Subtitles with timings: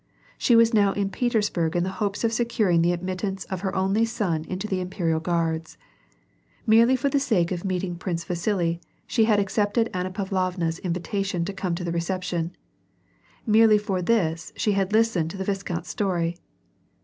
[0.35, 4.03] She was now in Petersburg in the hopes of securing the admittance of her only
[4.03, 5.77] son into the Imperial Guards.
[6.65, 11.55] Merely for the sake of meeting Prince Vasili, she had accepted Anna Pavlovna's invitation and
[11.55, 12.55] come to the reception;
[13.45, 16.35] merely for this she had listened to the vis count's story.